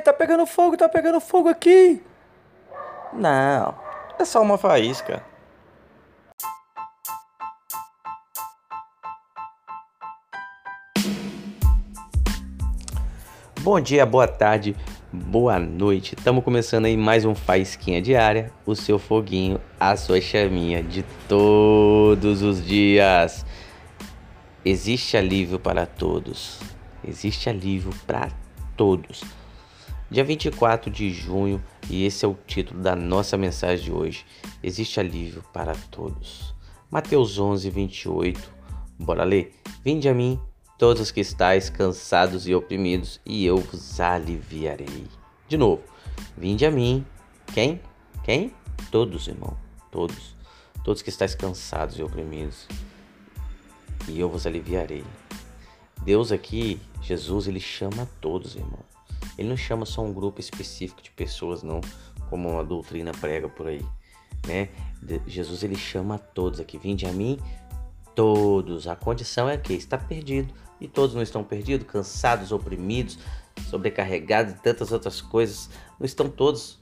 [0.00, 2.02] Tá pegando fogo, tá pegando fogo aqui.
[3.12, 3.74] Não,
[4.18, 5.22] é só uma faísca.
[13.60, 14.74] Bom dia, boa tarde,
[15.12, 16.14] boa noite.
[16.16, 22.40] Estamos começando aí mais um Faísquinha Diária, o seu foguinho, a sua chaminha de todos
[22.40, 23.44] os dias.
[24.64, 26.60] Existe alívio para todos.
[27.04, 28.30] Existe alívio para
[28.76, 29.37] todos.
[30.10, 34.24] Dia 24 de junho, e esse é o título da nossa mensagem de hoje.
[34.62, 36.54] Existe alívio para todos.
[36.90, 38.50] Mateus 11, 28.
[38.98, 39.54] Bora ler?
[39.84, 40.40] Vinde a mim,
[40.78, 45.06] todos os que estáis cansados e oprimidos, e eu vos aliviarei.
[45.46, 45.82] De novo,
[46.38, 47.04] vinde a mim.
[47.52, 47.78] Quem?
[48.24, 48.54] Quem?
[48.90, 49.58] Todos, irmão.
[49.90, 50.34] Todos.
[50.82, 52.66] Todos que estáis cansados e oprimidos,
[54.08, 55.04] e eu vos aliviarei.
[56.02, 58.82] Deus aqui, Jesus, ele chama todos, irmão.
[59.38, 61.80] Ele não chama só um grupo específico de pessoas, não,
[62.28, 63.84] como a doutrina prega por aí,
[64.46, 64.68] né?
[65.26, 67.38] Jesus ele chama a todos aqui, vinde a mim,
[68.16, 68.88] todos.
[68.88, 73.16] A condição é que está perdido e todos não estão perdidos, cansados, oprimidos,
[73.70, 75.70] sobrecarregados e tantas outras coisas.
[76.00, 76.78] Não estão todos.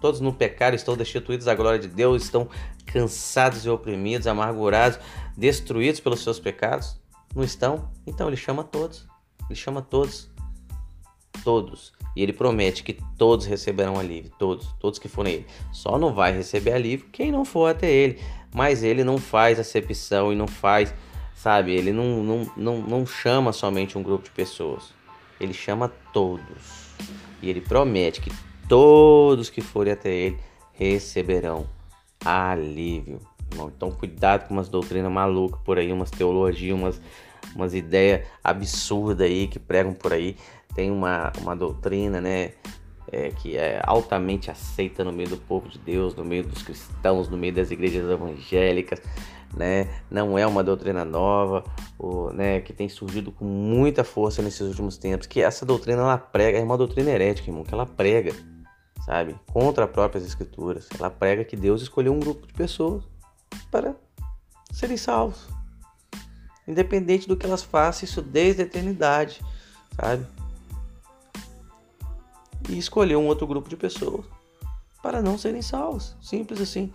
[0.00, 2.48] Todos no pecado estão destituídos da glória de Deus, estão
[2.86, 4.98] cansados e oprimidos, amargurados,
[5.36, 6.96] destruídos pelos seus pecados.
[7.34, 7.90] Não estão?
[8.06, 9.06] Então ele chama todos.
[9.48, 10.29] Ele chama todos.
[11.44, 11.92] Todos.
[12.16, 14.32] E ele promete que todos receberão alívio.
[14.38, 14.66] Todos.
[14.80, 15.46] Todos que forem ele.
[15.72, 18.18] Só não vai receber alívio quem não for até ele.
[18.54, 20.92] Mas ele não faz acepção e não faz
[21.40, 24.92] Sabe, ele não, não, não, não chama somente um grupo de pessoas.
[25.40, 26.90] Ele chama todos.
[27.40, 28.30] E ele promete que
[28.68, 30.38] todos que forem até ele
[30.74, 31.66] receberão
[32.22, 33.22] alívio.
[33.50, 33.72] Irmão.
[33.74, 37.00] Então cuidado com umas doutrinas malucas por aí, umas teologias, umas,
[37.54, 40.36] umas ideias absurdas aí que pregam por aí.
[40.74, 42.52] Tem uma, uma doutrina, né?
[43.12, 47.28] É, que é altamente aceita no meio do povo de Deus, no meio dos cristãos,
[47.28, 49.02] no meio das igrejas evangélicas
[49.54, 49.88] né?
[50.10, 51.64] Não é uma doutrina nova,
[51.98, 56.18] ou, né, que tem surgido com muita força nesses últimos tempos, que essa doutrina ela
[56.18, 58.32] prega, é uma doutrina herética, irmão, que ela prega,
[59.04, 60.88] sabe, contra as próprias escrituras.
[60.98, 63.02] Ela prega que Deus escolheu um grupo de pessoas
[63.70, 63.94] para
[64.72, 65.48] serem salvos.
[66.66, 69.40] Independente do que elas façam, isso desde a eternidade,
[69.96, 70.26] sabe?
[72.68, 74.24] E escolheu um outro grupo de pessoas
[75.02, 76.14] para não serem salvos.
[76.20, 76.92] Simples assim.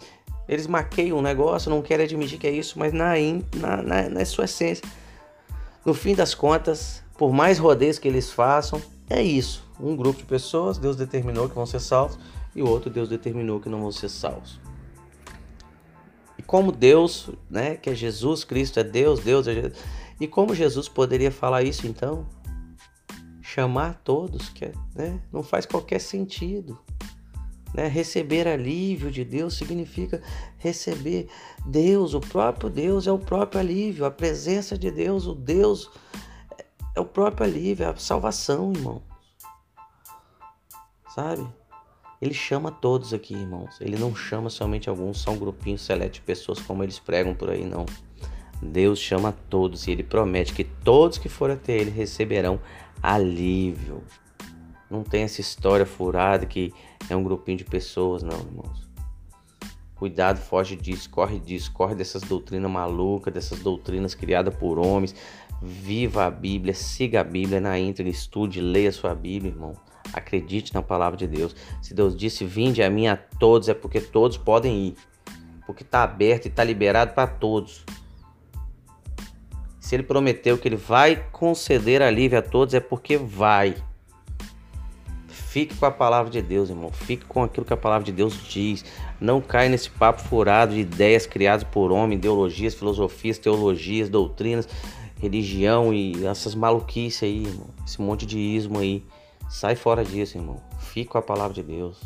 [0.47, 3.13] Eles maqueiam o negócio, não querem admitir que é isso, mas na,
[3.55, 4.87] na, na, na sua essência.
[5.83, 9.63] No fim das contas, por mais rodeios que eles façam, é isso.
[9.79, 12.17] Um grupo de pessoas, Deus determinou que vão ser salvos,
[12.55, 14.59] e o outro Deus determinou que não vão ser salvos.
[16.45, 19.73] Como Deus, né, que é Jesus Cristo, é Deus, Deus é Jesus,
[20.19, 22.27] e como Jesus poderia falar isso então?
[23.41, 26.79] Chamar todos, que é, né, não faz qualquer sentido.
[27.73, 27.87] Né?
[27.87, 30.21] Receber alívio de Deus significa
[30.57, 31.27] receber
[31.65, 35.89] Deus, o próprio Deus é o próprio alívio, a presença de Deus, o Deus
[36.95, 39.03] é o próprio alívio, é a salvação, irmão.
[41.13, 41.45] Sabe?
[42.25, 43.79] Ele chama todos aqui, irmãos.
[43.79, 47.63] Ele não chama somente alguns, são grupinhos seletos de pessoas como eles pregam por aí,
[47.63, 47.85] não.
[48.59, 52.59] Deus chama todos e ele promete que todos que forem até ele receberão
[52.99, 54.01] alívio.
[54.89, 56.73] Não tem essa história furada que
[57.07, 58.89] é um grupinho de pessoas, não, irmãos.
[59.93, 65.13] Cuidado, foge disso, corre disso, corre dessas doutrinas malucas, dessas doutrinas criadas por homens.
[65.61, 69.75] Viva a Bíblia, siga a Bíblia na íntegra, estude, leia a sua Bíblia, irmão.
[70.15, 71.53] Acredite na palavra de Deus.
[71.81, 74.95] Se Deus disse, vinde a mim a todos, é porque todos podem ir.
[75.65, 77.83] Porque está aberto e está liberado para todos.
[79.77, 83.75] Se ele prometeu que ele vai conceder alívio a todos, é porque vai.
[85.27, 86.91] Fique com a palavra de Deus, irmão.
[86.91, 88.85] Fique com aquilo que a palavra de Deus diz.
[89.19, 94.67] Não caia nesse papo furado de ideias criadas por homem, ideologias, filosofias, teologias, doutrinas,
[95.21, 97.69] religião e essas maluquices aí, irmão.
[97.85, 99.03] Esse monte de ismo aí.
[99.49, 100.61] Sai fora disso, irmão.
[100.79, 102.01] Fique com a palavra de Deus.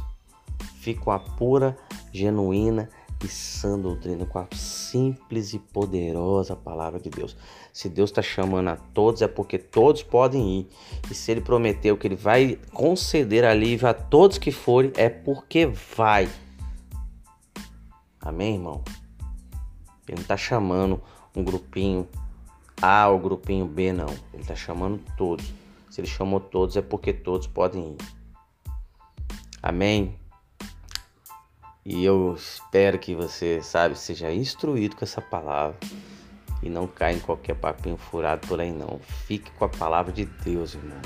[0.80, 1.78] Fique com a pura,
[2.12, 2.90] genuína
[3.24, 7.36] e sã doutrina, com a simples e poderosa palavra de Deus.
[7.74, 10.68] Se Deus está chamando a todos, é porque todos podem ir.
[11.10, 15.66] E se Ele prometeu que Ele vai conceder alívio a todos que forem, é porque
[15.96, 16.30] vai.
[18.22, 18.84] Amém, irmão?
[20.08, 21.02] Ele não está chamando
[21.36, 22.08] um grupinho
[22.82, 24.10] A ou grupinho B, não.
[24.34, 25.46] Ele está chamando todos.
[25.90, 27.98] Se Ele chamou todos, é porque todos podem ir.
[29.62, 30.18] Amém?
[31.86, 35.78] E eu espero que você, sabe, seja instruído com essa palavra
[36.62, 39.00] e não caia em qualquer papinho furado por aí não.
[39.26, 41.02] Fique com a palavra de Deus, irmão.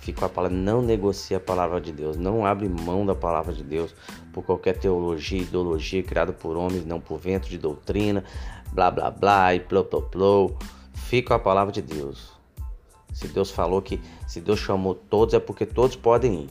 [0.00, 3.54] Fica com a palavra, não negocia a palavra de Deus, não abre mão da palavra
[3.54, 3.94] de Deus
[4.32, 8.24] por qualquer teologia, ideologia criada por homens, não por vento de doutrina,
[8.72, 10.56] blá blá blá e plô plô plô.
[10.92, 12.41] Fica com a palavra de Deus.
[13.12, 16.48] Se Deus falou que se Deus chamou todos é porque todos podem ir.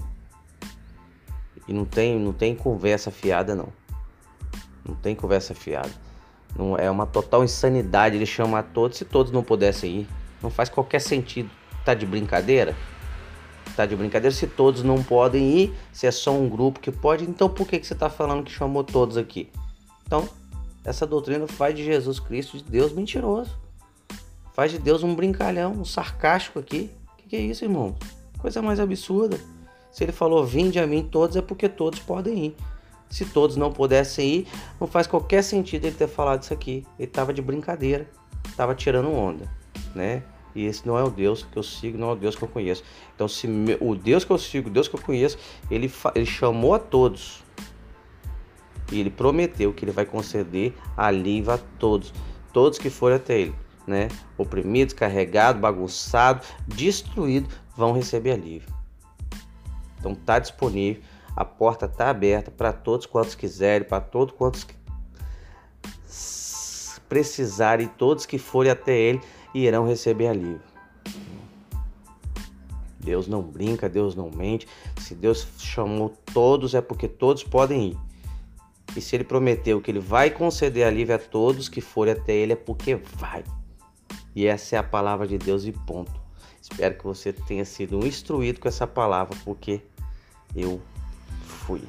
[1.68, 3.70] E não tem, não tem conversa fiada não.
[4.86, 5.92] Não tem conversa fiada.
[6.56, 10.08] Não é uma total insanidade ele chamar todos se todos não pudessem ir.
[10.42, 11.50] Não faz qualquer sentido.
[11.86, 12.76] Tá de brincadeira?
[13.76, 17.24] Tá de brincadeira se todos não podem ir, se é só um grupo que pode,
[17.24, 19.50] então por que, que você está falando que chamou todos aqui?
[20.06, 20.28] Então,
[20.84, 23.58] essa doutrina faz de Jesus Cristo, de Deus, mentiroso.
[24.54, 26.92] Faz de Deus um brincalhão, um sarcástico aqui.
[27.14, 27.96] O que, que é isso, irmão?
[28.40, 29.40] Coisa mais absurda.
[29.92, 32.56] Se ele falou vinde a mim todos, é porque todos podem ir.
[33.10, 34.48] Se todos não pudessem ir,
[34.80, 36.86] não faz qualquer sentido ele ter falado isso aqui.
[36.98, 38.10] Ele estava de brincadeira,
[38.48, 39.52] estava tirando onda,
[39.94, 40.24] né?
[40.56, 42.48] E esse não é o Deus que eu sigo, não é o Deus que eu
[42.48, 42.84] conheço.
[43.16, 43.48] Então, se
[43.80, 45.38] o Deus que eu sigo, o Deus que eu conheço,
[45.70, 47.44] ele, ele chamou a todos.
[48.92, 52.14] E ele prometeu que ele vai conceder alívio a todos,
[52.52, 53.56] todos que forem até ele,
[53.88, 54.08] né?
[54.38, 58.70] Oprimidos, carregados, bagunçados, destruídos, vão receber alívio.
[60.00, 61.02] Então tá disponível,
[61.36, 64.66] a porta tá aberta para todos quantos quiserem, para todos quantos
[67.08, 69.22] precisarem, todos que forem até ele
[69.54, 70.62] irão receber alívio.
[73.00, 74.68] Deus não brinca, Deus não mente.
[74.98, 77.98] Se Deus chamou todos, é porque todos podem ir.
[78.96, 82.54] E se ele prometeu que ele vai conceder alívio a todos que forem até ele,
[82.54, 83.44] é porque vai.
[84.36, 86.20] E essa é a palavra de Deus e ponto.
[86.62, 89.82] Espero que você tenha sido instruído com essa palavra, porque
[90.56, 90.82] eu
[91.66, 91.82] fui.